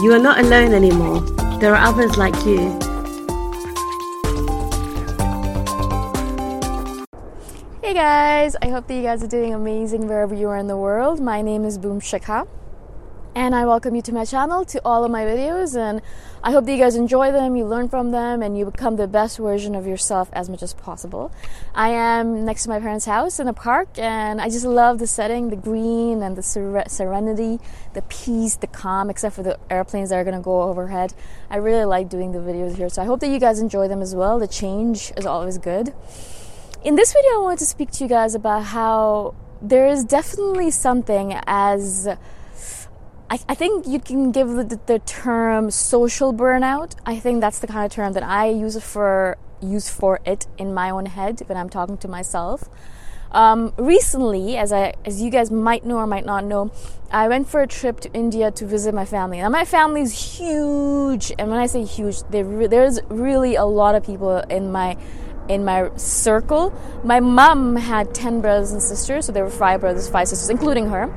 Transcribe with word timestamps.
you 0.00 0.12
are 0.12 0.18
not 0.18 0.38
alone 0.38 0.72
anymore. 0.72 1.20
There 1.58 1.74
are 1.74 1.88
others 1.88 2.16
like 2.16 2.34
you. 2.46 2.78
Hey 7.82 7.94
guys, 7.94 8.54
I 8.62 8.68
hope 8.68 8.86
that 8.86 8.94
you 8.94 9.02
guys 9.02 9.24
are 9.24 9.28
doing 9.28 9.54
amazing 9.54 10.06
wherever 10.06 10.34
you 10.34 10.48
are 10.48 10.56
in 10.56 10.68
the 10.68 10.76
world. 10.76 11.20
My 11.20 11.42
name 11.42 11.64
is 11.64 11.78
Boom 11.78 12.00
Shikha 12.00 12.46
and 13.34 13.54
I 13.54 13.64
welcome 13.66 13.94
you 13.94 14.02
to 14.02 14.12
my 14.12 14.24
channel, 14.24 14.64
to 14.66 14.80
all 14.84 15.04
of 15.04 15.10
my 15.10 15.24
videos, 15.24 15.76
and 15.76 16.02
I 16.42 16.52
hope 16.52 16.64
that 16.64 16.72
you 16.72 16.78
guys 16.78 16.96
enjoy 16.96 17.32
them, 17.32 17.56
you 17.56 17.64
learn 17.64 17.88
from 17.88 18.10
them, 18.10 18.42
and 18.42 18.56
you 18.56 18.64
become 18.64 18.96
the 18.96 19.06
best 19.06 19.38
version 19.38 19.74
of 19.74 19.86
yourself 19.86 20.28
as 20.32 20.48
much 20.48 20.62
as 20.62 20.74
possible. 20.74 21.32
I 21.74 21.90
am 21.90 22.44
next 22.44 22.64
to 22.64 22.68
my 22.68 22.80
parents' 22.80 23.04
house 23.06 23.38
in 23.40 23.48
a 23.48 23.52
park, 23.52 23.98
and 23.98 24.40
I 24.40 24.48
just 24.48 24.64
love 24.64 24.98
the 24.98 25.06
setting, 25.06 25.50
the 25.50 25.56
green 25.56 26.22
and 26.22 26.36
the 26.36 26.42
ser- 26.42 26.84
serenity, 26.88 27.60
the 27.94 28.02
peace, 28.02 28.56
the 28.56 28.66
calm, 28.66 29.10
except 29.10 29.34
for 29.34 29.42
the 29.42 29.58
airplanes 29.70 30.10
that 30.10 30.16
are 30.16 30.24
going 30.24 30.36
to 30.36 30.42
go 30.42 30.62
overhead. 30.62 31.14
I 31.50 31.56
really 31.56 31.84
like 31.84 32.08
doing 32.08 32.32
the 32.32 32.38
videos 32.38 32.76
here, 32.76 32.88
so 32.88 33.02
I 33.02 33.04
hope 33.04 33.20
that 33.20 33.28
you 33.28 33.38
guys 33.38 33.60
enjoy 33.60 33.88
them 33.88 34.02
as 34.02 34.14
well. 34.14 34.38
The 34.38 34.48
change 34.48 35.12
is 35.16 35.26
always 35.26 35.58
good. 35.58 35.94
In 36.84 36.94
this 36.94 37.12
video, 37.12 37.30
I 37.36 37.38
wanted 37.38 37.58
to 37.60 37.66
speak 37.66 37.90
to 37.92 38.04
you 38.04 38.08
guys 38.08 38.34
about 38.34 38.64
how 38.64 39.34
there 39.60 39.88
is 39.88 40.04
definitely 40.04 40.70
something 40.70 41.34
as 41.46 42.08
I, 43.30 43.38
I 43.48 43.54
think 43.54 43.86
you 43.86 44.00
can 44.00 44.32
give 44.32 44.48
the, 44.48 44.80
the, 44.86 44.98
term 45.00 45.70
social 45.70 46.32
burnout. 46.32 46.94
I 47.04 47.18
think 47.18 47.40
that's 47.40 47.58
the 47.58 47.66
kind 47.66 47.84
of 47.84 47.92
term 47.92 48.14
that 48.14 48.22
I 48.22 48.48
use 48.48 48.82
for 48.82 49.36
use 49.60 49.90
for 49.90 50.20
it 50.24 50.46
in 50.56 50.72
my 50.72 50.90
own 50.90 51.06
head 51.06 51.42
when 51.46 51.58
I'm 51.58 51.68
talking 51.68 51.98
to 51.98 52.08
myself. 52.08 52.68
Um, 53.30 53.74
recently, 53.76 54.56
as 54.56 54.72
I 54.72 54.94
as 55.04 55.20
you 55.20 55.30
guys 55.30 55.50
might 55.50 55.84
know 55.84 55.98
or 55.98 56.06
might 56.06 56.24
not 56.24 56.44
know, 56.44 56.72
I 57.12 57.28
went 57.28 57.48
for 57.48 57.60
a 57.60 57.66
trip 57.66 58.00
to 58.00 58.12
India 58.14 58.50
to 58.52 58.64
visit 58.64 58.94
my 58.94 59.04
family. 59.04 59.38
Now 59.38 59.50
my 59.50 59.66
family 59.66 60.00
is 60.00 60.38
huge, 60.38 61.30
and 61.38 61.50
when 61.50 61.58
I 61.58 61.66
say 61.66 61.84
huge, 61.84 62.22
re- 62.30 62.66
there's 62.66 62.98
really 63.10 63.56
a 63.56 63.66
lot 63.66 63.94
of 63.94 64.04
people 64.06 64.38
in 64.38 64.72
my 64.72 64.96
in 65.50 65.66
my 65.66 65.90
circle. 65.96 66.72
My 67.04 67.20
mom 67.20 67.76
had 67.76 68.14
ten 68.14 68.40
brothers 68.40 68.72
and 68.72 68.82
sisters, 68.82 69.26
so 69.26 69.32
there 69.32 69.44
were 69.44 69.50
five 69.50 69.82
brothers, 69.82 70.08
five 70.08 70.28
sisters, 70.28 70.48
including 70.48 70.88
her 70.88 71.12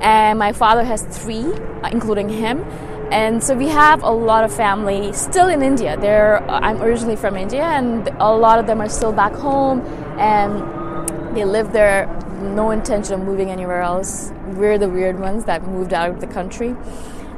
and 0.00 0.38
my 0.38 0.52
father 0.52 0.84
has 0.84 1.02
three, 1.02 1.44
uh, 1.44 1.88
including 1.90 2.28
him. 2.28 2.64
And 3.10 3.42
so 3.42 3.54
we 3.54 3.68
have 3.68 4.02
a 4.02 4.10
lot 4.10 4.42
of 4.42 4.52
family 4.52 5.12
still 5.12 5.48
in 5.48 5.62
India. 5.62 5.96
They're, 5.96 6.42
uh, 6.50 6.58
I'm 6.60 6.82
originally 6.82 7.16
from 7.16 7.36
India, 7.36 7.62
and 7.62 8.08
a 8.18 8.34
lot 8.34 8.58
of 8.58 8.66
them 8.66 8.80
are 8.80 8.88
still 8.88 9.12
back 9.12 9.32
home, 9.32 9.80
and 10.18 11.36
they 11.36 11.44
live 11.44 11.72
there. 11.72 12.06
No 12.42 12.70
intention 12.70 13.14
of 13.14 13.20
moving 13.20 13.50
anywhere 13.50 13.80
else. 13.80 14.32
We're 14.48 14.76
the 14.76 14.88
weird 14.88 15.20
ones 15.20 15.44
that 15.44 15.66
moved 15.66 15.94
out 15.94 16.10
of 16.10 16.20
the 16.20 16.26
country. 16.26 16.76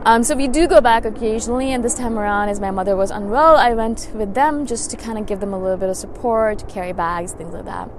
Um, 0.05 0.23
so 0.23 0.35
we 0.35 0.49
do 0.49 0.67
go 0.67 0.81
back 0.81 1.05
occasionally, 1.05 1.73
and 1.73 1.85
this 1.85 1.95
time 1.95 2.19
around, 2.19 2.49
as 2.49 2.61
my 2.61 2.71
mother 2.71 2.97
was 2.97 3.11
unwell, 3.11 3.57
I 3.57 3.75
went 3.75 4.11
with 4.15 4.33
them 4.33 4.65
just 4.65 4.91
to 4.91 4.97
kind 4.97 5.19
of 5.19 5.27
give 5.27 5.41
them 5.41 5.53
a 5.53 5.59
little 5.59 5.77
bit 5.77 5.91
of 5.91 5.97
support, 5.97 6.67
carry 6.69 6.93
bags, 6.93 7.33
things 7.33 7.53
like 7.53 7.67
that. 7.67 7.91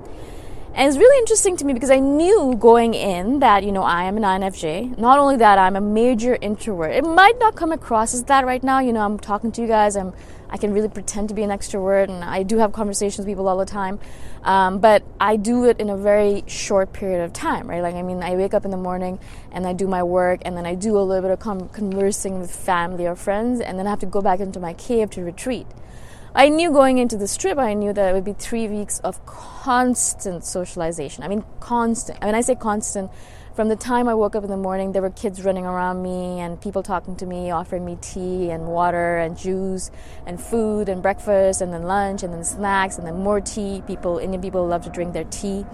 And 0.76 0.88
it's 0.88 0.98
really 0.98 1.18
interesting 1.20 1.58
to 1.58 1.66
me 1.66 1.74
because 1.74 1.90
I 1.90 2.00
knew 2.00 2.56
going 2.58 2.94
in 2.94 3.40
that, 3.40 3.64
you 3.64 3.72
know, 3.72 3.82
I 3.82 4.04
am 4.04 4.18
an 4.18 4.24
INFJ. 4.24 4.98
Not 4.98 5.18
only 5.20 5.36
that, 5.38 5.58
I'm 5.58 5.76
a 5.76 5.82
major 5.82 6.38
introvert. 6.40 6.92
It 6.92 7.04
might 7.04 7.38
not 7.40 7.56
come 7.56 7.72
across 7.72 8.14
as 8.14 8.24
that 8.26 8.46
right 8.46 8.64
now. 8.64 8.80
You 8.80 8.94
know, 8.94 9.02
I'm 9.02 9.20
talking 9.20 9.52
to 9.54 9.62
you 9.62 9.68
guys. 9.68 9.98
I'm, 9.98 10.14
I 10.50 10.58
can 10.58 10.72
really 10.72 10.88
pretend 10.88 11.30
to 11.30 11.36
be 11.36 11.44
an 11.44 11.50
extrovert 11.50 12.10
and 12.10 12.24
I 12.24 12.44
do 12.44 12.60
have 12.60 12.72
conversations 12.72 13.18
with 13.18 13.28
people 13.28 13.48
all 13.50 13.58
the 13.58 13.66
time. 13.66 14.00
Um, 14.44 14.80
but 14.80 15.04
I 15.20 15.36
do 15.36 15.66
it 15.66 15.82
in 15.82 15.90
a 15.90 15.98
very 15.98 16.44
short 16.48 16.94
period 16.94 17.24
of 17.24 17.34
time, 17.34 17.68
right? 17.68 17.82
Like, 17.82 17.96
I 17.96 18.04
mean, 18.04 18.24
I 18.24 18.36
wake 18.36 18.54
up 18.54 18.64
in 18.64 18.72
the 18.72 18.78
morning 18.78 19.20
and 19.52 19.68
I 19.68 19.74
do 19.74 19.88
my 19.88 20.04
work 20.04 20.42
and 20.46 20.56
then 20.56 20.66
I 20.66 20.76
do 20.76 20.98
a 20.98 21.02
little 21.02 21.28
bit 21.28 21.32
of 21.32 21.74
conversing 21.74 22.40
with 22.40 22.52
family 22.52 23.08
or 23.08 23.16
friends 23.16 23.60
and 23.60 23.78
then 23.78 23.88
I 23.88 23.90
have 23.90 24.00
to 24.00 24.06
go 24.06 24.22
back 24.22 24.40
into 24.40 24.60
my 24.60 24.74
cave 24.74 25.10
to 25.12 25.24
retreat. 25.24 25.68
I 26.36 26.50
knew 26.50 26.72
going 26.72 27.00
into 27.00 27.18
this 27.18 27.36
trip, 27.36 27.58
I 27.58 27.74
knew 27.74 27.92
that 27.92 28.10
it 28.10 28.14
would 28.14 28.24
be 28.24 28.34
three 28.34 28.68
weeks 28.68 29.00
of 29.00 29.26
constant 29.26 30.46
socialization. 30.46 31.24
I 31.24 31.28
mean, 31.28 31.44
constant. 31.60 32.20
I 32.22 32.28
mean, 32.28 32.36
I 32.36 32.42
say 32.42 32.54
constant. 32.54 33.10
From 33.56 33.68
the 33.68 33.76
time 33.76 34.08
I 34.08 34.14
woke 34.14 34.36
up 34.36 34.44
in 34.44 34.50
the 34.50 34.56
morning, 34.56 34.92
there 34.92 35.02
were 35.02 35.10
kids 35.10 35.44
running 35.44 35.66
around 35.66 36.04
me 36.04 36.40
and 36.40 36.62
people 36.62 36.84
talking 36.84 37.16
to 37.16 37.26
me, 37.26 37.50
offering 37.50 37.84
me 37.84 37.98
tea 38.00 38.52
and 38.52 38.68
water 38.68 39.18
and 39.18 39.36
juice 39.36 39.90
and 40.28 40.40
food 40.40 40.88
and 40.88 41.02
breakfast 41.02 41.62
and 41.62 41.74
then 41.74 41.84
lunch 41.84 42.22
and 42.22 42.32
then 42.32 42.44
snacks 42.44 43.00
and 43.00 43.08
then 43.08 43.18
more 43.18 43.42
tea. 43.42 43.82
People, 43.88 44.20
Indian 44.20 44.42
people 44.42 44.66
love 44.68 44.84
to 44.84 44.90
drink 44.90 45.14
their 45.14 45.26
tea. 45.26 45.66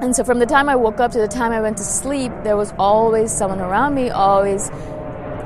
And 0.00 0.16
so 0.16 0.24
from 0.24 0.38
the 0.38 0.46
time 0.46 0.70
I 0.70 0.76
woke 0.76 1.00
up 1.00 1.12
to 1.12 1.18
the 1.18 1.28
time 1.28 1.52
I 1.52 1.60
went 1.60 1.76
to 1.76 1.84
sleep, 1.84 2.32
there 2.44 2.56
was 2.56 2.72
always 2.78 3.30
someone 3.30 3.60
around 3.60 3.94
me, 3.94 4.08
always 4.08 4.70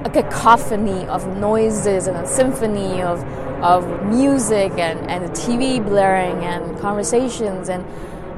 a 0.04 0.10
cacophony 0.12 1.04
of 1.06 1.26
noises 1.36 2.06
and 2.06 2.16
a 2.16 2.26
symphony 2.26 3.02
of 3.02 3.24
of 3.64 4.04
music 4.04 4.72
and, 4.72 5.10
and 5.10 5.24
the 5.24 5.30
TV 5.30 5.82
blaring 5.82 6.44
and 6.44 6.78
conversations. 6.80 7.70
And 7.70 7.82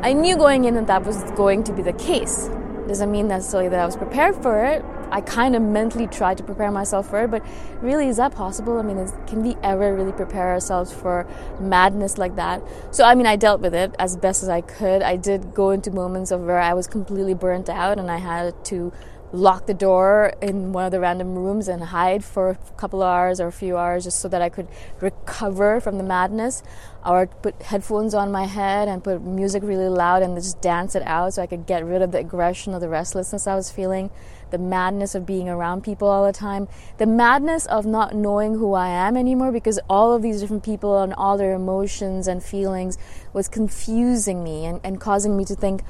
I 0.05 0.13
knew 0.13 0.37
going 0.37 0.67
in 0.67 0.75
that 0.77 0.87
that 0.87 1.05
was 1.05 1.25
going 1.33 1.65
to 1.65 1.73
be 1.73 1.83
the 1.83 1.93
case. 1.95 2.49
Doesn't 2.87 3.11
mean 3.11 3.27
necessarily 3.27 3.69
that 3.69 3.81
I 3.81 3.85
was 3.85 3.97
prepared 3.97 4.37
for 4.37 4.65
it. 4.65 4.85
I 5.11 5.21
kind 5.21 5.57
of 5.57 5.63
mentally 5.63 6.07
tried 6.07 6.37
to 6.39 6.45
prepare 6.45 6.71
myself 6.71 7.11
for 7.11 7.25
it, 7.25 7.31
but 7.31 7.45
really, 7.81 8.07
is 8.07 8.19
that 8.19 8.33
possible? 8.33 8.79
I 8.79 8.83
mean, 8.83 8.99
is, 8.99 9.13
can 9.27 9.43
we 9.43 9.57
ever 9.65 9.95
really 9.95 10.13
prepare 10.13 10.51
ourselves 10.51 10.93
for 10.93 11.27
madness 11.59 12.19
like 12.19 12.37
that? 12.37 12.63
So, 12.93 13.05
I 13.05 13.17
mean, 13.17 13.27
I 13.27 13.35
dealt 13.35 13.61
with 13.61 13.75
it 13.75 13.95
as 13.99 14.17
best 14.17 14.45
as 14.45 14.49
I 14.49 14.61
could. 14.61 15.03
I 15.03 15.17
did 15.17 15.55
go 15.55 15.71
into 15.71 15.91
moments 15.91 16.31
of 16.31 16.43
where 16.43 16.61
I 16.61 16.75
was 16.75 16.87
completely 16.87 17.35
burnt 17.35 17.69
out 17.69 17.99
and 17.99 18.11
I 18.11 18.19
had 18.19 18.65
to 18.67 18.93
lock 19.37 19.67
the 19.67 19.75
door 19.75 20.33
in 20.41 20.73
one 20.73 20.87
of 20.87 20.91
the 20.91 20.99
random 20.99 21.35
rooms 21.35 21.69
and 21.69 21.83
hide 21.83 22.25
for 22.25 22.51
a 22.51 22.55
couple 22.77 23.03
of 23.03 23.09
hours 23.09 23.39
or 23.39 23.47
a 23.47 23.53
few 23.53 23.77
hours 23.77 24.05
just 24.05 24.19
so 24.21 24.29
that 24.29 24.41
I 24.41 24.49
could 24.49 24.67
recover 25.01 25.81
from 25.81 25.99
the 25.99 26.05
madness. 26.05 26.63
Or 27.05 27.27
put 27.27 27.63
headphones 27.63 28.15
on 28.15 28.33
my 28.33 28.47
head 28.47 28.89
and 28.89 29.05
put 29.05 29.23
music 29.23 29.63
really 29.63 29.89
loud 29.89 30.23
and 30.23 30.35
just 30.37 30.61
dance 30.61 30.97
it 30.97 31.05
out 31.05 31.35
so 31.35 31.43
I 31.43 31.47
could 31.47 31.67
get 31.67 31.85
rid 31.85 32.03
of 32.03 32.11
the 32.11 32.19
aggression 32.19 32.75
or 32.75 32.81
the 32.81 32.89
restlessness 32.89 33.47
I 33.47 33.55
was 33.55 33.71
feeling, 33.71 34.11
the 34.51 34.59
madness 34.59 35.15
of 35.15 35.25
being 35.25 35.49
around 35.49 35.85
people 35.85 36.09
all 36.09 36.27
the 36.27 36.33
time, 36.33 36.67
the 36.99 37.07
madness 37.07 37.67
of 37.67 37.87
not 37.87 38.15
knowing 38.15 38.55
who 38.55 38.73
I 38.73 38.89
am 38.89 39.17
anymore 39.17 39.53
because 39.53 39.79
all 39.89 40.15
of 40.15 40.23
these 40.23 40.41
different 40.41 40.65
people 40.65 41.01
and 41.01 41.15
all 41.15 41.37
their 41.37 41.55
emotions 41.55 42.27
and 42.27 42.43
feelings 42.43 42.99
was 43.33 43.47
confusing 43.47 44.43
me 44.43 44.65
and, 44.65 44.81
and 44.83 45.01
causing 45.01 45.37
me 45.37 45.45
to 45.45 45.55
think, 45.55 45.83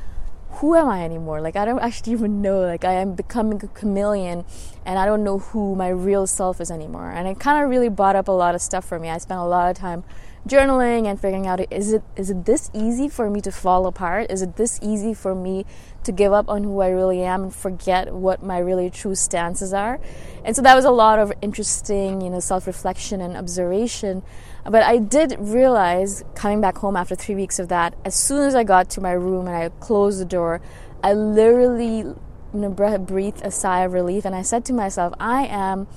who 0.50 0.74
am 0.74 0.88
I 0.88 1.04
anymore? 1.04 1.40
Like, 1.40 1.56
I 1.56 1.64
don't 1.64 1.80
actually 1.80 2.12
even 2.18 2.42
know. 2.42 2.60
Like, 2.60 2.84
I 2.84 2.94
am 2.94 3.14
becoming 3.14 3.62
a 3.62 3.68
chameleon 3.68 4.44
and 4.84 4.98
I 4.98 5.06
don't 5.06 5.24
know 5.24 5.38
who 5.38 5.74
my 5.74 5.88
real 5.88 6.26
self 6.26 6.60
is 6.60 6.70
anymore. 6.70 7.10
And 7.10 7.28
it 7.28 7.38
kind 7.38 7.62
of 7.62 7.70
really 7.70 7.88
brought 7.88 8.16
up 8.16 8.28
a 8.28 8.32
lot 8.32 8.54
of 8.54 8.62
stuff 8.62 8.84
for 8.84 8.98
me. 8.98 9.10
I 9.10 9.18
spent 9.18 9.40
a 9.40 9.44
lot 9.44 9.70
of 9.70 9.76
time 9.76 10.04
journaling 10.46 11.06
and 11.06 11.20
figuring 11.20 11.46
out 11.46 11.60
is 11.72 11.92
it 11.92 12.02
is 12.16 12.30
it 12.30 12.44
this 12.44 12.70
easy 12.72 13.08
for 13.08 13.28
me 13.28 13.40
to 13.40 13.50
fall 13.50 13.86
apart? 13.86 14.30
Is 14.30 14.42
it 14.42 14.56
this 14.56 14.78
easy 14.82 15.12
for 15.14 15.34
me 15.34 15.64
to 16.04 16.12
give 16.12 16.32
up 16.32 16.48
on 16.48 16.64
who 16.64 16.80
I 16.80 16.88
really 16.88 17.22
am 17.22 17.44
and 17.44 17.54
forget 17.54 18.14
what 18.14 18.42
my 18.42 18.58
really 18.58 18.90
true 18.90 19.14
stances 19.14 19.72
are? 19.72 19.98
And 20.44 20.54
so 20.54 20.62
that 20.62 20.74
was 20.74 20.84
a 20.84 20.90
lot 20.90 21.18
of 21.18 21.32
interesting, 21.42 22.20
you 22.20 22.30
know, 22.30 22.40
self-reflection 22.40 23.20
and 23.20 23.36
observation. 23.36 24.22
But 24.64 24.82
I 24.82 24.98
did 24.98 25.36
realize 25.38 26.24
coming 26.34 26.60
back 26.60 26.78
home 26.78 26.96
after 26.96 27.14
3 27.14 27.34
weeks 27.34 27.58
of 27.58 27.68
that, 27.68 27.94
as 28.04 28.14
soon 28.14 28.46
as 28.46 28.54
I 28.54 28.62
got 28.64 28.88
to 28.90 29.00
my 29.00 29.12
room 29.12 29.46
and 29.48 29.56
I 29.56 29.68
closed 29.80 30.20
the 30.20 30.24
door, 30.24 30.60
I 31.02 31.12
literally 31.12 31.98
you 31.98 32.16
know, 32.52 32.70
breathed 32.70 33.42
a 33.44 33.50
sigh 33.50 33.82
of 33.82 33.92
relief 33.92 34.24
and 34.24 34.34
I 34.34 34.42
said 34.42 34.64
to 34.66 34.72
myself, 34.72 35.12
I 35.18 35.46
am 35.46 35.88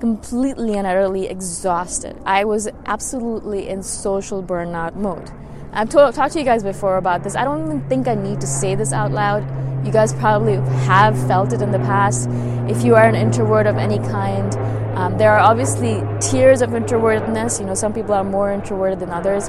completely 0.00 0.74
and 0.74 0.86
utterly 0.86 1.26
exhausted. 1.26 2.16
I 2.24 2.44
was 2.44 2.68
absolutely 2.86 3.68
in 3.68 3.82
social 3.82 4.42
burnout 4.42 4.94
mode. 4.94 5.30
I've 5.72 5.88
told, 5.88 6.14
talked 6.14 6.32
to 6.34 6.38
you 6.38 6.44
guys 6.44 6.62
before 6.62 6.96
about 6.96 7.22
this. 7.22 7.36
I 7.36 7.44
don't 7.44 7.64
even 7.66 7.88
think 7.88 8.08
I 8.08 8.14
need 8.14 8.40
to 8.40 8.46
say 8.46 8.74
this 8.74 8.92
out 8.92 9.10
loud. 9.10 9.44
You 9.86 9.92
guys 9.92 10.12
probably 10.14 10.54
have 10.86 11.16
felt 11.26 11.52
it 11.52 11.62
in 11.62 11.70
the 11.70 11.78
past. 11.78 12.28
If 12.68 12.82
you 12.82 12.94
are 12.94 13.04
an 13.04 13.14
introvert 13.14 13.66
of 13.66 13.76
any 13.76 13.98
kind, 13.98 14.54
um, 14.96 15.18
there 15.18 15.32
are 15.32 15.38
obviously 15.38 16.02
tiers 16.20 16.62
of 16.62 16.70
introvertedness. 16.70 17.60
You 17.60 17.66
know, 17.66 17.74
some 17.74 17.92
people 17.92 18.14
are 18.14 18.24
more 18.24 18.50
introverted 18.52 19.00
than 19.00 19.10
others. 19.10 19.46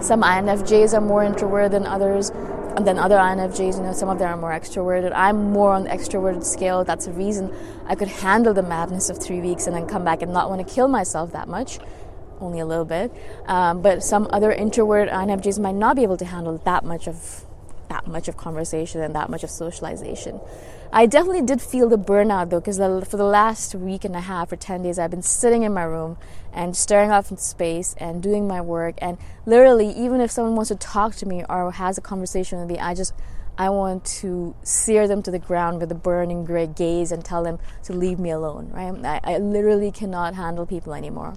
Some 0.00 0.22
INFJs 0.22 0.94
are 0.94 1.00
more 1.00 1.22
introverted 1.22 1.72
than 1.72 1.86
others 1.86 2.30
than 2.80 2.98
other 2.98 3.16
INFJs. 3.16 3.76
You 3.76 3.82
know, 3.84 3.92
some 3.92 4.08
of 4.08 4.18
them 4.18 4.28
are 4.28 4.36
more 4.36 4.50
extroverted. 4.50 5.12
I'm 5.14 5.52
more 5.52 5.72
on 5.72 5.84
the 5.84 5.90
extroverted 5.90 6.44
scale. 6.44 6.84
That's 6.84 7.06
the 7.06 7.12
reason 7.12 7.54
I 7.86 7.94
could 7.94 8.08
handle 8.08 8.54
the 8.54 8.62
madness 8.62 9.10
of 9.10 9.18
three 9.18 9.40
weeks 9.40 9.66
and 9.66 9.76
then 9.76 9.86
come 9.86 10.04
back 10.04 10.22
and 10.22 10.32
not 10.32 10.48
want 10.50 10.66
to 10.66 10.74
kill 10.74 10.88
myself 10.88 11.32
that 11.32 11.48
much. 11.48 11.78
Only 12.40 12.60
a 12.60 12.66
little 12.66 12.84
bit. 12.84 13.12
Um, 13.46 13.80
but 13.80 14.02
some 14.02 14.28
other 14.30 14.52
introverted 14.52 15.12
INFJs 15.12 15.58
might 15.60 15.74
not 15.74 15.96
be 15.96 16.02
able 16.02 16.16
to 16.16 16.24
handle 16.24 16.58
that 16.64 16.84
much 16.84 17.06
of 17.06 17.44
that 17.94 18.08
much 18.08 18.26
of 18.26 18.36
conversation 18.36 19.00
and 19.00 19.14
that 19.14 19.30
much 19.30 19.44
of 19.44 19.50
socialization. 19.50 20.40
I 20.92 21.06
definitely 21.06 21.42
did 21.42 21.60
feel 21.60 21.88
the 21.88 21.98
burnout 21.98 22.50
though, 22.50 22.60
because 22.60 22.78
for 22.78 23.16
the 23.16 23.24
last 23.24 23.74
week 23.74 24.04
and 24.04 24.16
a 24.16 24.20
half 24.20 24.50
or 24.52 24.56
10 24.56 24.82
days, 24.82 24.98
I've 24.98 25.10
been 25.10 25.22
sitting 25.22 25.62
in 25.62 25.72
my 25.72 25.84
room 25.84 26.16
and 26.52 26.76
staring 26.76 27.10
off 27.10 27.30
into 27.30 27.42
space 27.42 27.94
and 27.98 28.22
doing 28.22 28.46
my 28.48 28.60
work. 28.60 28.96
And 28.98 29.16
literally, 29.46 29.90
even 29.90 30.20
if 30.20 30.30
someone 30.30 30.56
wants 30.56 30.68
to 30.68 30.76
talk 30.76 31.14
to 31.16 31.26
me 31.26 31.44
or 31.48 31.70
has 31.72 31.98
a 31.98 32.00
conversation 32.00 32.58
with 32.58 32.68
me, 32.68 32.78
I 32.78 32.94
just 32.94 33.14
I 33.56 33.70
want 33.70 34.04
to 34.22 34.56
sear 34.64 35.06
them 35.06 35.22
to 35.22 35.30
the 35.30 35.38
ground 35.38 35.80
with 35.80 35.92
a 35.92 35.94
burning 35.94 36.44
gray 36.44 36.66
gaze 36.66 37.12
and 37.12 37.24
tell 37.24 37.44
them 37.44 37.60
to 37.84 37.92
leave 37.92 38.18
me 38.18 38.30
alone, 38.30 38.70
right? 38.72 38.92
I, 39.04 39.34
I 39.34 39.38
literally 39.38 39.92
cannot 39.92 40.34
handle 40.34 40.66
people 40.66 40.92
anymore. 40.94 41.34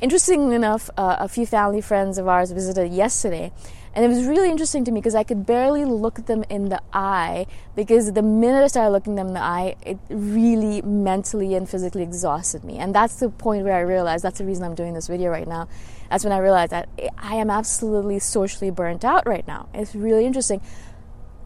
Interestingly 0.00 0.54
enough, 0.54 0.90
uh, 0.96 1.16
a 1.18 1.28
few 1.28 1.46
family 1.46 1.80
friends 1.80 2.18
of 2.18 2.28
ours 2.28 2.52
visited 2.52 2.92
yesterday, 2.92 3.52
and 3.94 4.04
it 4.04 4.08
was 4.08 4.24
really 4.24 4.50
interesting 4.50 4.84
to 4.84 4.90
me 4.90 5.00
because 5.00 5.14
I 5.14 5.22
could 5.22 5.44
barely 5.44 5.84
look 5.84 6.26
them 6.26 6.44
in 6.48 6.70
the 6.70 6.80
eye 6.92 7.46
because 7.76 8.12
the 8.12 8.22
minute 8.22 8.64
I 8.64 8.66
started 8.68 8.90
looking 8.90 9.16
them 9.16 9.28
in 9.28 9.34
the 9.34 9.42
eye, 9.42 9.76
it 9.84 9.98
really 10.08 10.80
mentally 10.80 11.54
and 11.54 11.68
physically 11.68 12.02
exhausted 12.02 12.64
me. 12.64 12.78
And 12.78 12.94
that's 12.94 13.16
the 13.16 13.28
point 13.28 13.64
where 13.64 13.74
I 13.74 13.80
realized 13.80 14.24
that's 14.24 14.38
the 14.38 14.46
reason 14.46 14.64
I'm 14.64 14.74
doing 14.74 14.94
this 14.94 15.08
video 15.08 15.30
right 15.30 15.46
now. 15.46 15.68
That's 16.08 16.24
when 16.24 16.32
I 16.32 16.38
realized 16.38 16.72
that 16.72 16.88
I 17.18 17.36
am 17.36 17.50
absolutely 17.50 18.18
socially 18.18 18.70
burnt 18.70 19.04
out 19.04 19.26
right 19.26 19.46
now. 19.46 19.68
It's 19.74 19.94
really 19.94 20.24
interesting. 20.24 20.62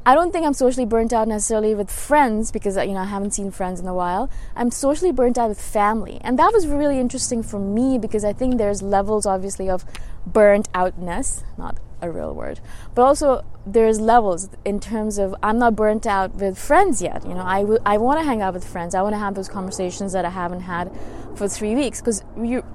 I 0.05 0.15
don't 0.15 0.31
think 0.31 0.47
I'm 0.47 0.55
socially 0.55 0.87
burnt 0.87 1.13
out 1.13 1.27
necessarily 1.27 1.75
with 1.75 1.91
friends 1.91 2.53
because 2.53 2.77
you 2.77 2.95
know 2.95 3.01
I 3.01 3.07
haven't 3.07 3.33
seen 3.33 3.51
friends 3.51 3.81
in 3.81 3.89
a 3.89 3.95
while. 3.95 4.31
I'm 4.55 4.71
socially 4.71 5.11
burnt 5.11 5.37
out 5.37 5.49
with 5.49 5.61
family, 5.61 6.21
and 6.21 6.39
that 6.39 6.53
was 6.53 6.69
really 6.69 7.01
interesting 7.01 7.43
for 7.43 7.59
me 7.59 7.99
because 7.99 8.25
I 8.25 8.33
think 8.33 8.57
there's 8.57 8.83
levels, 8.83 9.27
obviously, 9.27 9.69
of 9.69 9.85
burnt 10.25 10.69
outness, 10.75 11.43
not 11.59 11.79
a 12.01 12.11
real 12.11 12.35
word. 12.35 12.61
But 12.95 13.03
also 13.03 13.45
there's 13.67 14.01
levels 14.01 14.49
in 14.65 14.81
terms 14.81 15.19
of 15.19 15.35
I'm 15.43 15.59
not 15.59 15.75
burnt 15.75 16.07
out 16.07 16.35
with 16.35 16.59
friends 16.59 17.03
yet. 17.03 17.27
You 17.27 17.35
know, 17.35 17.45
I, 17.45 17.61
w- 17.61 17.81
I 17.85 17.99
want 17.99 18.21
to 18.21 18.25
hang 18.25 18.43
out 18.43 18.55
with 18.55 18.67
friends. 18.67 18.95
I 18.95 19.03
want 19.03 19.15
to 19.15 19.19
have 19.19 19.35
those 19.35 19.49
conversations 19.49 20.13
that 20.13 20.25
I 20.25 20.31
haven't 20.31 20.61
had 20.61 20.91
for 21.35 21.49
three 21.49 21.75
weeks 21.75 22.01
because 22.01 22.23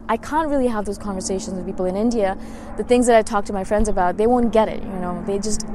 I 0.10 0.18
can't 0.18 0.50
really 0.50 0.68
have 0.68 0.86
those 0.86 0.98
conversations 0.98 1.56
with 1.56 1.66
people 1.66 1.86
in 1.86 1.96
India. 1.96 2.38
The 2.78 2.84
things 2.84 3.08
that 3.08 3.18
I 3.18 3.22
talk 3.22 3.46
to 3.46 3.54
my 3.54 3.64
friends 3.64 3.90
about, 3.90 4.18
they 4.18 4.28
won't 4.28 4.52
get 4.52 4.68
it. 4.70 4.84
You 4.84 5.00
know, 5.00 5.24
they 5.26 5.40
just 5.40 5.66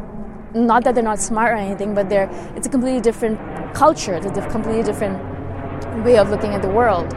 not 0.55 0.85
that 0.85 0.95
they're 0.95 1.05
not 1.05 1.21
smart 1.21 1.53
or 1.53 1.57
anything, 1.57 1.95
but 1.95 2.09
they're 2.09 2.31
it's 2.57 2.67
a 2.67 2.71
completely 2.71 3.01
different 3.01 3.39
culture. 3.75 4.15
It's 4.15 4.27
a 4.27 4.49
completely 4.49 4.83
different 4.83 5.17
way 6.05 6.19
of 6.19 6.31
looking 6.31 6.55
at 6.55 6.63
the 6.63 6.69
world. 6.69 7.13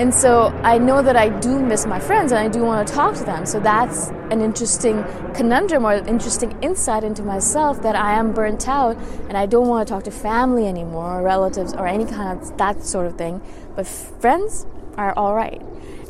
And 0.00 0.14
so 0.14 0.46
I 0.62 0.78
know 0.78 1.02
that 1.02 1.14
I 1.14 1.28
do 1.40 1.58
miss 1.58 1.84
my 1.84 2.00
friends 2.00 2.32
and 2.32 2.38
I 2.38 2.48
do 2.48 2.64
want 2.64 2.88
to 2.88 2.94
talk 2.94 3.16
to 3.16 3.24
them. 3.24 3.44
So 3.44 3.60
that's 3.60 4.08
an 4.30 4.40
interesting 4.40 5.04
conundrum 5.34 5.84
or 5.84 5.92
interesting 5.92 6.56
insight 6.62 7.04
into 7.04 7.22
myself 7.22 7.82
that 7.82 7.94
I 7.94 8.14
am 8.14 8.32
burnt 8.32 8.66
out 8.66 8.96
and 9.28 9.36
I 9.36 9.44
don't 9.44 9.68
want 9.68 9.86
to 9.86 9.92
talk 9.92 10.04
to 10.04 10.10
family 10.10 10.66
anymore 10.66 11.20
or 11.20 11.22
relatives 11.22 11.74
or 11.74 11.86
any 11.86 12.06
kind 12.06 12.40
of 12.40 12.56
that 12.56 12.82
sort 12.82 13.08
of 13.08 13.18
thing. 13.18 13.42
But 13.76 13.86
friends 13.86 14.64
are 14.96 15.12
all 15.18 15.34
right. 15.34 15.60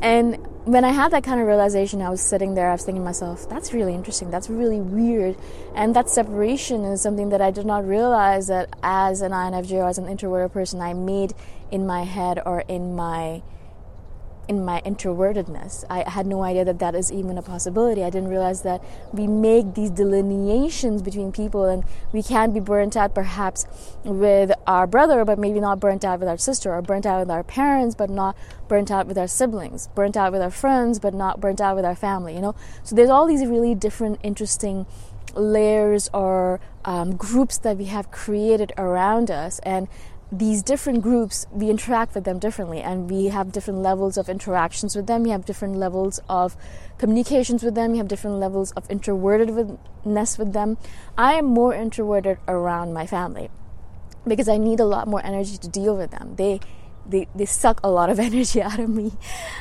And 0.00 0.36
when 0.66 0.84
I 0.84 0.92
had 0.92 1.10
that 1.10 1.24
kind 1.24 1.40
of 1.40 1.48
realization, 1.48 2.00
I 2.00 2.10
was 2.10 2.20
sitting 2.20 2.54
there, 2.54 2.68
I 2.68 2.74
was 2.74 2.84
thinking 2.84 3.02
to 3.02 3.04
myself, 3.04 3.48
that's 3.48 3.72
really 3.72 3.96
interesting, 3.96 4.30
that's 4.30 4.48
really 4.48 4.80
weird. 4.80 5.36
And 5.74 5.96
that 5.96 6.08
separation 6.08 6.84
is 6.84 7.02
something 7.02 7.30
that 7.30 7.40
I 7.40 7.50
did 7.50 7.66
not 7.66 7.84
realize 7.84 8.46
that 8.46 8.68
as 8.84 9.20
an 9.20 9.32
INFJ 9.32 9.72
or 9.82 9.88
as 9.88 9.98
an 9.98 10.06
introverted 10.06 10.52
person, 10.52 10.80
I 10.80 10.94
made 10.94 11.34
in 11.72 11.88
my 11.88 12.04
head 12.04 12.40
or 12.46 12.60
in 12.68 12.94
my 12.94 13.42
in 14.50 14.64
my 14.64 14.80
introvertedness. 14.84 15.84
I 15.88 16.10
had 16.10 16.26
no 16.26 16.42
idea 16.42 16.64
that 16.64 16.80
that 16.80 16.96
is 16.96 17.12
even 17.12 17.38
a 17.38 17.42
possibility. 17.42 18.02
I 18.02 18.10
didn't 18.10 18.30
realize 18.30 18.62
that 18.62 18.82
we 19.12 19.28
make 19.28 19.74
these 19.74 19.90
delineations 19.90 21.02
between 21.02 21.30
people 21.30 21.66
and 21.66 21.84
we 22.10 22.20
can 22.20 22.50
be 22.50 22.58
burnt 22.58 22.96
out 22.96 23.14
perhaps 23.14 23.64
with 24.02 24.50
our 24.66 24.88
brother, 24.88 25.24
but 25.24 25.38
maybe 25.38 25.60
not 25.60 25.78
burnt 25.78 26.04
out 26.04 26.18
with 26.18 26.28
our 26.28 26.36
sister, 26.36 26.74
or 26.74 26.82
burnt 26.82 27.06
out 27.06 27.20
with 27.20 27.30
our 27.30 27.44
parents, 27.44 27.94
but 27.94 28.10
not 28.10 28.36
burnt 28.66 28.90
out 28.90 29.06
with 29.06 29.16
our 29.16 29.28
siblings, 29.28 29.86
burnt 29.94 30.16
out 30.16 30.32
with 30.32 30.42
our 30.42 30.50
friends, 30.50 30.98
but 30.98 31.14
not 31.14 31.40
burnt 31.40 31.60
out 31.60 31.76
with 31.76 31.84
our 31.84 31.94
family, 31.94 32.34
you 32.34 32.40
know? 32.40 32.56
So 32.82 32.96
there's 32.96 33.08
all 33.08 33.28
these 33.28 33.46
really 33.46 33.76
different, 33.76 34.18
interesting 34.24 34.84
layers 35.36 36.10
or 36.12 36.58
um, 36.84 37.14
groups 37.14 37.56
that 37.58 37.76
we 37.76 37.84
have 37.84 38.10
created 38.10 38.72
around 38.76 39.30
us 39.30 39.60
and 39.60 39.86
these 40.32 40.62
different 40.62 41.02
groups, 41.02 41.46
we 41.50 41.70
interact 41.70 42.14
with 42.14 42.24
them 42.24 42.38
differently 42.38 42.80
and 42.80 43.10
we 43.10 43.26
have 43.26 43.50
different 43.50 43.80
levels 43.80 44.16
of 44.16 44.28
interactions 44.28 44.94
with 44.94 45.06
them. 45.06 45.24
We 45.24 45.30
have 45.30 45.44
different 45.44 45.76
levels 45.76 46.20
of 46.28 46.56
communications 46.98 47.64
with 47.64 47.74
them. 47.74 47.92
We 47.92 47.98
have 47.98 48.06
different 48.06 48.36
levels 48.36 48.70
of 48.72 48.86
introvertedness 48.88 50.38
with 50.38 50.52
them. 50.52 50.78
I 51.18 51.34
am 51.34 51.46
more 51.46 51.74
introverted 51.74 52.38
around 52.46 52.92
my 52.92 53.06
family 53.06 53.50
because 54.26 54.48
I 54.48 54.56
need 54.56 54.78
a 54.78 54.84
lot 54.84 55.08
more 55.08 55.24
energy 55.24 55.56
to 55.58 55.68
deal 55.68 55.96
with 55.96 56.12
them. 56.12 56.36
They 56.36 56.60
they, 57.06 57.26
they 57.34 57.46
suck 57.46 57.80
a 57.82 57.90
lot 57.90 58.08
of 58.10 58.20
energy 58.20 58.62
out 58.62 58.78
of 58.78 58.88
me 58.88 59.10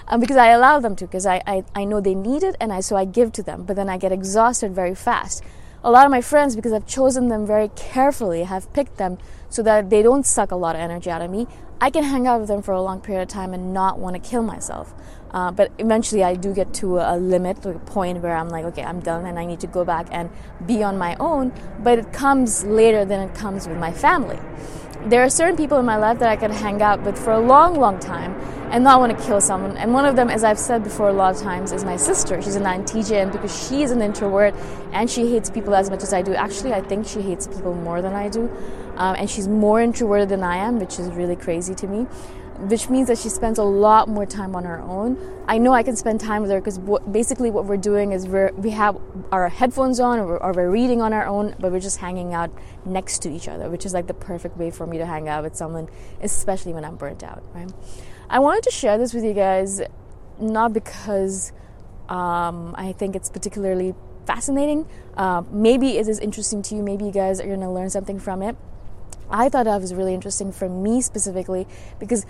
um, 0.07 0.19
because 0.19 0.37
I 0.37 0.49
allow 0.49 0.79
them 0.79 0.95
to 0.97 1.05
because 1.05 1.25
I, 1.25 1.41
I, 1.47 1.63
I 1.73 1.83
know 1.83 1.99
they 1.99 2.13
need 2.13 2.43
it 2.43 2.55
and 2.59 2.71
I 2.71 2.81
so 2.81 2.95
I 2.95 3.05
give 3.05 3.31
to 3.33 3.43
them 3.43 3.63
but 3.63 3.75
then 3.75 3.89
I 3.89 3.97
get 3.97 4.11
exhausted 4.11 4.75
very 4.75 4.93
fast 4.93 5.41
a 5.83 5.91
lot 5.91 6.05
of 6.05 6.11
my 6.11 6.21
friends, 6.21 6.55
because 6.55 6.73
I've 6.73 6.87
chosen 6.87 7.29
them 7.29 7.45
very 7.45 7.69
carefully, 7.75 8.43
have 8.43 8.71
picked 8.73 8.97
them 8.97 9.17
so 9.49 9.63
that 9.63 9.89
they 9.89 10.01
don't 10.01 10.25
suck 10.25 10.51
a 10.51 10.55
lot 10.55 10.75
of 10.75 10.81
energy 10.81 11.09
out 11.09 11.21
of 11.21 11.31
me. 11.31 11.47
I 11.81 11.89
can 11.89 12.03
hang 12.03 12.27
out 12.27 12.39
with 12.41 12.49
them 12.49 12.61
for 12.61 12.73
a 12.73 12.81
long 12.81 12.99
period 12.99 13.21
of 13.21 13.27
time 13.29 13.53
and 13.53 13.73
not 13.73 13.99
want 13.99 14.21
to 14.21 14.29
kill 14.29 14.43
myself. 14.43 14.93
Uh, 15.31 15.51
but 15.51 15.71
eventually, 15.77 16.23
I 16.23 16.35
do 16.35 16.53
get 16.53 16.73
to 16.75 16.97
a 16.97 17.17
limit, 17.17 17.61
to 17.61 17.69
a 17.69 17.79
point 17.79 18.21
where 18.21 18.35
I'm 18.35 18.49
like, 18.49 18.65
okay, 18.65 18.83
I'm 18.83 18.99
done 18.99 19.25
and 19.25 19.39
I 19.39 19.45
need 19.45 19.61
to 19.61 19.67
go 19.67 19.85
back 19.85 20.07
and 20.11 20.29
be 20.65 20.83
on 20.83 20.97
my 20.97 21.15
own. 21.19 21.53
But 21.79 21.99
it 21.99 22.11
comes 22.11 22.65
later 22.65 23.05
than 23.05 23.29
it 23.29 23.35
comes 23.35 23.67
with 23.67 23.77
my 23.77 23.93
family 23.93 24.39
there 25.05 25.23
are 25.23 25.29
certain 25.29 25.55
people 25.55 25.79
in 25.79 25.85
my 25.85 25.95
life 25.95 26.19
that 26.19 26.29
I 26.29 26.35
can 26.35 26.51
hang 26.51 26.81
out 26.81 27.01
with 27.03 27.17
for 27.17 27.31
a 27.31 27.39
long, 27.39 27.79
long 27.79 27.99
time 27.99 28.35
and 28.71 28.83
not 28.83 28.99
want 28.99 29.17
to 29.17 29.25
kill 29.25 29.41
someone. 29.41 29.77
And 29.77 29.93
one 29.93 30.05
of 30.05 30.15
them, 30.15 30.29
as 30.29 30.43
I've 30.43 30.59
said 30.59 30.83
before 30.83 31.09
a 31.09 31.13
lot 31.13 31.35
of 31.35 31.41
times, 31.41 31.71
is 31.71 31.83
my 31.83 31.97
sister. 31.97 32.41
She's 32.41 32.55
an 32.55 32.63
INTJ, 32.63 33.21
and 33.21 33.31
because 33.31 33.67
she's 33.67 33.91
an 33.91 34.01
introvert 34.01 34.53
and 34.91 35.09
she 35.09 35.31
hates 35.31 35.49
people 35.49 35.75
as 35.75 35.89
much 35.89 36.03
as 36.03 36.13
I 36.13 36.21
do, 36.21 36.33
actually, 36.33 36.73
I 36.73 36.81
think 36.81 37.07
she 37.07 37.21
hates 37.21 37.47
people 37.47 37.73
more 37.73 38.01
than 38.01 38.13
I 38.13 38.29
do. 38.29 38.49
Um, 38.95 39.15
and 39.15 39.29
she's 39.29 39.47
more 39.47 39.81
introverted 39.81 40.29
than 40.29 40.43
I 40.43 40.57
am, 40.57 40.79
which 40.79 40.99
is 40.99 41.07
really 41.09 41.35
crazy 41.35 41.73
to 41.75 41.87
me 41.87 42.05
which 42.59 42.89
means 42.89 43.07
that 43.07 43.17
she 43.17 43.29
spends 43.29 43.57
a 43.57 43.63
lot 43.63 44.09
more 44.09 44.25
time 44.25 44.53
on 44.53 44.65
her 44.65 44.81
own. 44.81 45.17
I 45.47 45.57
know 45.57 45.73
I 45.73 45.81
can 45.81 45.95
spend 45.95 46.19
time 46.19 46.41
with 46.41 46.51
her 46.51 46.59
because 46.59 46.77
basically 47.09 47.51
what 47.51 47.65
we're 47.65 47.77
doing 47.77 48.11
is 48.11 48.27
we're, 48.27 48.51
we 48.51 48.71
have 48.71 48.99
our 49.31 49.47
headphones 49.47 49.99
on 49.99 50.19
or 50.19 50.37
or 50.37 50.51
we're, 50.51 50.69
reading 50.69 51.01
on 51.01 51.13
our 51.13 51.25
own, 51.25 51.55
but 51.59 51.71
we're 51.71 51.79
just 51.79 51.97
hanging 51.97 52.33
out 52.33 52.51
next 52.85 53.19
to 53.19 53.31
each 53.31 53.47
other, 53.47 53.69
which 53.69 53.85
is 53.85 53.93
like 53.93 54.07
the 54.07 54.13
perfect 54.13 54.57
way 54.57 54.71
for 54.71 54.85
me 54.85 54.97
to 54.97 55.05
hang 55.05 55.29
out 55.29 55.43
with 55.43 55.55
someone, 55.55 55.87
especially 56.21 56.73
when 56.73 56.83
I'm 56.83 56.97
burnt 56.97 57.23
out, 57.23 57.43
right? 57.53 57.71
I 58.29 58.39
wanted 58.39 58.63
to 58.63 58.71
share 58.71 58.97
this 58.97 59.13
with 59.13 59.23
you 59.23 59.33
guys 59.33 59.81
not 60.39 60.71
because 60.71 61.51
um, 62.07 62.75
I 62.77 62.93
think 62.93 63.15
it's 63.15 63.29
particularly 63.29 63.95
fascinating. 64.25 64.87
Uh, 65.17 65.43
maybe 65.51 65.97
it 65.97 66.07
is 66.07 66.19
interesting 66.19 66.61
to 66.63 66.75
you. 66.75 66.83
Maybe 66.83 67.05
you 67.05 67.11
guys 67.11 67.39
are 67.39 67.47
going 67.47 67.61
to 67.61 67.69
learn 67.69 67.89
something 67.89 68.19
from 68.19 68.43
it. 68.43 68.55
I 69.31 69.49
thought 69.49 69.65
that 69.65 69.81
was 69.81 69.93
really 69.93 70.13
interesting 70.13 70.51
for 70.51 70.69
me 70.69 71.01
specifically 71.01 71.67
because 71.99 72.25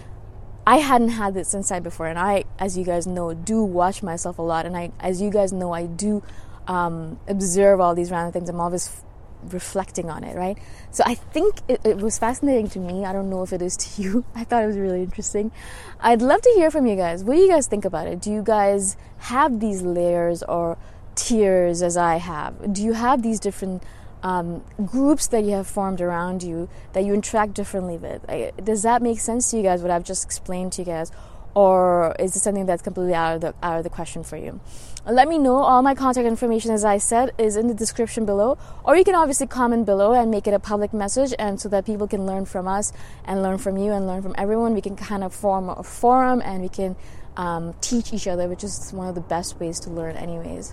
I 0.65 0.77
hadn't 0.77 1.10
had 1.10 1.34
this 1.34 1.53
insight 1.53 1.84
before, 1.84 2.08
and 2.08 2.20
I, 2.20 2.44
as 2.60 2.77
you 2.77 2.84
guys 2.84 3.08
know, 3.08 3.34
do 3.34 3.63
watch 3.63 4.03
myself 4.03 4.38
a 4.38 4.41
lot, 4.41 4.65
and 4.65 4.77
I, 4.77 4.91
as 5.00 5.22
you 5.22 5.32
guys 5.32 5.51
know, 5.51 5.74
I 5.74 5.86
do 5.86 6.22
um, 6.68 7.20
observe 7.27 7.79
all 7.79 7.96
these 7.96 8.12
random 8.12 8.34
things. 8.34 8.50
I'm 8.50 8.60
always 8.60 9.03
reflecting 9.43 10.10
on 10.10 10.24
it, 10.24 10.36
right? 10.36 10.58
So 10.91 11.03
I 11.05 11.15
think 11.15 11.55
it, 11.67 11.81
it, 11.84 11.98
was 11.98 12.17
fascinating 12.17 12.67
to 12.69 12.79
me. 12.79 13.05
I 13.05 13.13
don't 13.13 13.29
know 13.29 13.43
if 13.43 13.53
it 13.53 13.62
is 13.62 13.77
to 13.77 14.01
you. 14.01 14.25
I 14.36 14.43
thought 14.43 14.63
it 14.63 14.67
was 14.67 14.77
really 14.77 15.01
interesting. 15.01 15.51
I'd 16.00 16.22
love 16.22 16.41
to 16.41 16.53
hear 16.55 16.72
from 16.72 16.88
you 16.88 16.96
guys. 16.96 17.24
What 17.24 17.36
do 17.36 17.41
you 17.41 17.50
guys 17.50 17.67
think 17.67 17.86
about 17.86 18.08
it? 18.08 18.22
Do 18.22 18.31
you 18.31 18.41
guys 18.43 18.98
have 19.19 19.60
these 19.60 19.81
layers 19.81 20.43
or 20.43 20.77
tiers 21.15 21.81
as 21.81 21.98
I 21.98 22.17
have? 22.17 22.74
Do 22.74 22.84
you 22.84 22.93
have 22.93 23.22
these 23.22 23.39
different 23.39 23.84
um, 24.24 24.63
groups 24.86 25.27
that 25.27 25.43
you 25.43 25.51
have 25.51 25.67
formed 25.67 26.01
around 26.01 26.43
you 26.43 26.69
that 26.93 27.03
you 27.03 27.13
interact 27.13 27.53
differently 27.53 27.98
with? 27.98 28.25
Does 28.63 28.84
that 28.84 29.01
make 29.01 29.19
sense 29.19 29.51
to 29.51 29.58
you 29.58 29.63
guys? 29.63 29.81
What 29.81 29.91
I've 29.91 30.03
just 30.03 30.25
explained 30.25 30.74
to 30.74 30.81
you 30.81 30.86
guys, 30.86 31.12
or 31.60 32.16
is 32.20 32.38
it 32.38 32.39
something 32.39 32.66
that's 32.66 32.82
completely 32.82 33.13
out 33.13 33.36
of 33.36 33.42
the 33.42 33.54
out 33.62 33.78
of 33.80 33.84
the 33.84 33.89
question 33.89 34.24
for 34.24 34.38
you? 34.38 34.62
Let 35.06 35.28
me 35.28 35.38
know. 35.38 35.58
All 35.58 35.82
my 35.82 35.94
contact 35.94 36.25
information, 36.25 36.72
as 36.72 36.86
I 36.86 37.00
said, 37.00 37.34
is 37.38 37.58
in 37.58 37.68
the 37.68 37.74
description 37.74 38.25
below, 38.25 38.58
or 38.86 38.96
you 38.96 39.04
can 39.04 39.16
obviously 39.16 39.46
comment 39.46 39.86
below 39.86 40.13
and 40.13 40.32
make 40.32 40.48
it 40.48 40.54
a 40.54 40.60
public 40.60 40.94
message, 40.94 41.34
and 41.38 41.60
so 41.60 41.68
that 41.68 41.86
people 41.86 42.08
can 42.08 42.25
learn 42.25 42.46
from 42.46 42.66
us 42.66 42.94
and 43.25 43.44
learn 43.44 43.58
from 43.58 43.75
you 43.75 43.92
and 43.92 44.08
learn 44.08 44.22
from 44.22 44.36
everyone. 44.38 44.74
We 44.74 44.80
can 44.80 44.96
kind 44.96 45.22
of 45.22 45.36
form 45.36 45.68
a 45.68 45.84
forum 45.84 46.42
and 46.46 46.62
we 46.62 46.70
can 46.70 46.96
um, 47.36 47.74
teach 47.82 48.13
each 48.13 48.28
other, 48.28 48.48
which 48.48 48.63
is 48.63 48.94
one 48.94 49.10
of 49.10 49.16
the 49.16 49.25
best 49.36 49.60
ways 49.60 49.82
to 49.82 49.89
learn, 49.89 50.16
anyways. 50.16 50.72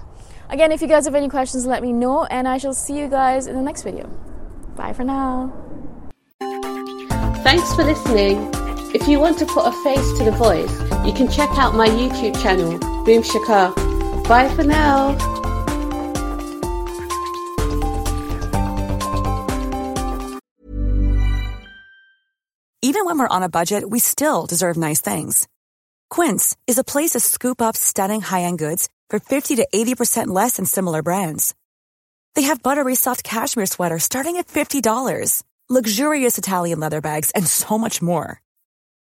Again, 0.51 0.71
if 0.71 0.81
you 0.83 0.87
guys 0.87 1.07
have 1.07 1.17
any 1.17 1.29
questions, 1.29 1.67
let 1.67 1.83
me 1.83 1.93
know, 1.93 2.27
and 2.27 2.47
I 2.47 2.59
shall 2.59 2.75
see 2.75 2.97
you 2.97 3.09
guys 3.09 3.49
in 3.49 3.57
the 3.57 3.63
next 3.63 3.83
video. 3.83 4.07
Bye 4.77 4.93
for 4.93 5.03
now. 5.03 5.53
Thanks 7.43 7.75
for 7.75 7.83
listening. 7.83 8.66
If 8.95 9.09
you 9.09 9.19
want 9.21 9.39
to 9.39 9.47
put 9.47 9.67
a 9.67 9.73
face 9.83 10.13
to 10.19 10.25
the 10.25 10.31
voice, 10.31 10.73
you 11.05 11.13
can 11.13 11.29
check 11.31 11.51
out 11.59 11.75
my 11.75 11.89
YouTube 11.89 12.41
channel, 12.41 12.79
Boom 13.05 13.23
Shikha. 13.23 13.75
Bye 14.29 14.49
for 14.55 14.65
now. 14.65 15.17
Even 22.83 23.05
when 23.05 23.19
we're 23.19 23.29
on 23.29 23.43
a 23.43 23.49
budget, 23.49 23.89
we 23.89 23.99
still 23.99 24.47
deserve 24.47 24.77
nice 24.77 25.01
things. 25.01 25.49
Quince 26.09 26.57
is 26.67 26.79
a 26.79 26.85
place 26.85 27.11
to 27.11 27.21
scoop 27.21 27.61
up 27.61 27.77
stunning 27.77 28.21
high 28.21 28.43
end 28.43 28.59
goods 28.59 28.89
for 29.11 29.19
50 29.19 29.57
to 29.57 29.67
80% 29.75 30.29
less 30.29 30.57
than 30.57 30.67
similar 30.67 31.03
brands. 31.03 31.55
They 32.37 32.43
have 32.43 32.63
buttery 32.63 32.95
soft 32.95 33.25
cashmere 33.25 33.67
sweaters 33.67 34.05
starting 34.05 34.37
at 34.37 34.47
$50, 34.47 35.43
luxurious 35.69 36.39
Italian 36.39 36.79
leather 36.81 37.01
bags, 37.01 37.33
and 37.33 37.47
so 37.47 37.77
much 37.77 38.01
more. 38.01 38.41